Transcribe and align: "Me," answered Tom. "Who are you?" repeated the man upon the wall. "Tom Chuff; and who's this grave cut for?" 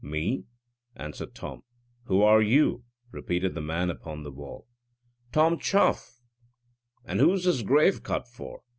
"Me," 0.03 0.45
answered 0.95 1.35
Tom. 1.35 1.61
"Who 2.05 2.23
are 2.23 2.41
you?" 2.41 2.85
repeated 3.11 3.53
the 3.53 3.61
man 3.61 3.91
upon 3.91 4.23
the 4.23 4.31
wall. 4.31 4.65
"Tom 5.31 5.59
Chuff; 5.59 6.17
and 7.05 7.19
who's 7.19 7.43
this 7.43 7.61
grave 7.61 8.01
cut 8.01 8.27
for?" 8.27 8.63